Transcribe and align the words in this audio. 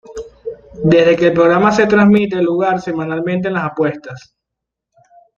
Desde 0.83 1.15
que 1.15 1.27
el 1.27 1.33
programa 1.33 1.71
se 1.71 1.85
transmite 1.85 2.41
lugar 2.41 2.81
semanalmente 2.81 3.49
en 3.49 3.53
las 3.53 3.65
apuestas. 3.65 4.33